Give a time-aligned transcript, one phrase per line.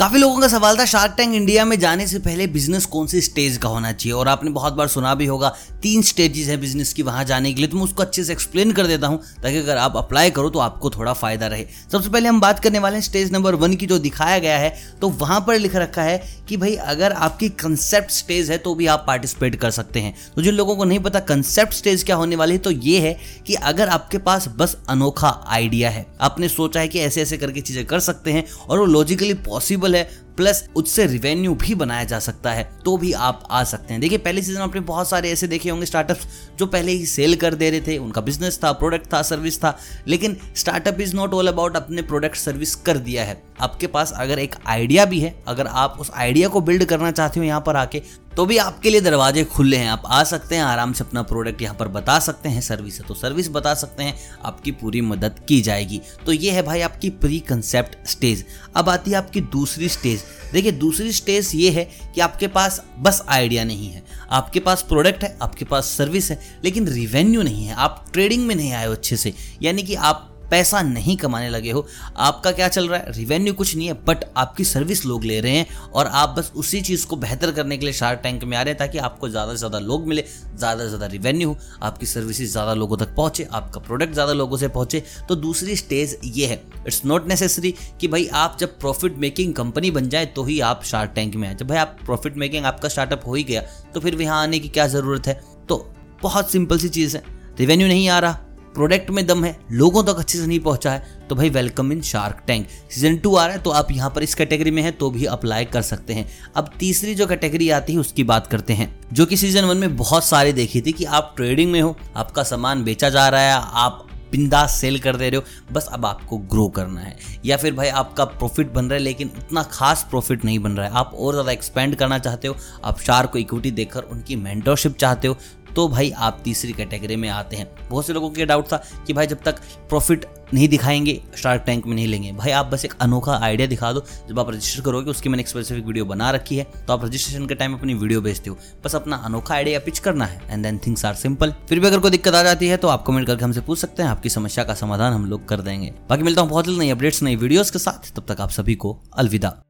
[0.00, 3.20] काफ़ी लोगों का सवाल था शार्क टैंक इंडिया में जाने से पहले बिज़नेस कौन सी
[3.20, 4.12] स्टेज का होना चाहिए?
[4.12, 5.48] और आपने बहुत बार सुना भी होगा,
[5.82, 8.72] तीन स्टेजेस है बिज़नेस की वहाँ जाने के लिए। तो मैं उसको अच्छे से एक्सप्लेन
[8.72, 12.28] कर देता हूँ, ताकि अगर आप अप्लाई करो तो आपको थोड़ा फ़ायदा रहे। सबसे पहले
[12.28, 15.40] हम बात करने वाले हैं स्टेज नंबर वन की, जो दिखाया गया है। तो वहाँ
[15.46, 16.16] पर लिख रखा है
[16.48, 20.42] कि भाई, अगर आपकी कंसेप्ट स्टेज है तो भी आप पार्टिसिपेट कर सकते हैं। तो
[20.42, 23.54] जिन लोगों को नहीं पता कंसेप्ट स्टेज क्या होने वाली है तो ये है कि
[23.64, 27.84] अगर आपके पास बस अनोखा आइडिया है, आपने सोचा है कि ऐसे ऐसे करके चीज़ें
[27.86, 32.52] कर सकते हैं, और वो लॉजिकली पॉसिबल है प्लस उससे रिवेन्यू भी बनाया जा सकता
[32.52, 35.70] है तो भी आप आ सकते हैं। देखिए, पहले सीज़न आपने बहुत सारे ऐसे देखे
[35.70, 36.26] होंगे स्टार्टअप्स
[36.58, 39.76] जो पहले ही सेल कर दे रहे थे। उनका बिज़नेस था प्रोडक्ट था सर्विस था,
[40.08, 44.38] लेकिन startup is not all about अपने प्रोडक्ट सर्विस कर दिया है। आपके पास अगर
[44.38, 47.76] एक आइडिया भी है, अगर आप उस आइडिया को बिल्ड करना चाहते हो यहाँ पर
[47.76, 48.02] आके
[48.40, 51.62] तो भी आपके लिए दरवाजे खुले हैं। आप आ सकते हैं, आराम से अपना प्रोडक्ट
[51.62, 55.40] यहाँ पर बता सकते हैं सर्विस है तो सर्विस बता सकते हैं, आपकी पूरी मदद
[55.48, 58.44] की जाएगी। तो ये है भाई आपकी प्री कंसेप्ट स्टेज
[58.76, 63.22] अब आती है आपकी दूसरी स्टेज देखिए, दूसरी स्टेज ये है कि आपके पास बस
[63.28, 67.74] आइडिया नहीं है। आपके पास प्रोडक्ट है, आपके पास सर्विस है, लेकिन रिवेन्यू नहीं है।
[67.74, 71.70] आप ट्रेडिंग में नहीं आए हो अच्छे से। यानी कि आप पैसा नहीं कमाने लगे
[71.70, 71.86] हो।
[72.18, 73.12] आपका क्या चल रहा है?
[73.12, 76.80] रिवेन्यू कुछ नहीं है बट आपकी सर्विस लोग ले रहे हैं और आप बस उसी
[76.82, 79.52] चीज़ को बेहतर करने के लिए शार्क टैंक में आ रहे हैं ताकि आपको ज़्यादा
[79.52, 80.24] से ज़्यादा लोग मिले,
[80.56, 84.56] ज़्यादा से ज़्यादा रिवेन्यू हो, आपकी सर्विसेज़ ज़्यादा लोगों तक पहुँचे, आपका प्रोडक्ट ज़्यादा लोगों
[84.56, 89.16] से पहुँचे। तो दूसरी स्टेज ये है इट्स नॉट नेसेसरी कि भाई आप जब प्रॉफिट
[89.18, 92.36] मेकिंग कंपनी बन जाए तो ही आप शार्क टैंक में आए। जब भाई आप प्रॉफिट
[92.36, 93.62] मेकिंग आपका स्टार्टअप हो ही गया
[93.94, 95.40] तो फिर यहाँ आने की क्या ज़रूरत है?
[95.68, 97.22] तो बहुत सिंपल सी चीज़ है।
[97.58, 98.38] रिवेन्यू नहीं आ रहा
[98.74, 102.00] प्रोडक्ट में दम है, लोगों तक अच्छे से नहीं पहुँचा है तो भाई welcome in
[102.02, 102.66] shark tank.
[102.90, 105.24] Season two आ रहा है तो आप यहाँ पर इस कैटेगरी में है तो भी
[105.26, 109.26] अप्लाई कर सकते हैं। अब तीसरी जो कैटेगरी आती है, उसकी बात करते हैं, जो
[109.26, 112.84] कि सीज़न वन में बहुत सारी देखी थी कि आप ट्रेडिंग में हो, आपका सामान
[112.84, 116.66] बेचा जा रहा है, आप बिंदास सेल कर दे रहे हो, बस अब आपको ग्रो
[116.68, 120.58] करना है। या फिर भाई आपका प्रॉफिट बन रहा है, लेकिन उतना खास प्रॉफिट नहीं
[120.58, 124.02] बन रहा है। आप और ज़्यादा एक्सपेंड करना चाहते हो, आप शार को इक्विटी देकर
[124.02, 125.36] उनकी मेंटरशिप चाहते हो
[125.76, 129.12] तो भाई आप तीसरी कैटेगरी में आते हैं। बहुत से लोगों के डाउट था कि
[129.12, 132.94] भाई जब तक प्रॉफिट नहीं दिखाएँगे शार्क टैंक में नहीं लेंगे। भाई आप बस एक
[133.00, 136.56] अनोखा आइडिया दिखा दो, जब आप रजिस्टर करोगे, उसकी मैंने एक स्पेसिफिक वीडियो बना रखी
[136.56, 139.98] है तो आप रजिस्ट्रेशन के टाइम अपनी वीडियो भेजते हो। बस अपना अनोखा आइडिया पिच
[139.98, 142.76] करना है and then things are simple फिर भी अगर कोई दिक्कत आ जाती है
[142.76, 145.60] तो आप कमेंट करके हमसे पूछ सकते हैं, आपकी समस्या का समाधान हम लोग कर
[145.60, 148.50] देंगे। बाकी मिलता हूँ बहुत जल्द नई अपडेट्स नई वीडियोस के साथ। तब तक आप
[148.50, 149.60] सभी को अलविदा।